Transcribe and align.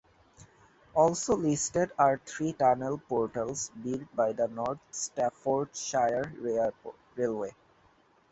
Also 0.95 1.35
listed 1.37 1.91
are 1.95 2.19
three 2.25 2.53
tunnel 2.53 2.97
portals 3.07 3.69
built 3.83 4.01
by 4.15 4.33
the 4.33 4.47
North 4.47 4.79
Staffordshire 4.89 6.33
Railway. 7.15 7.53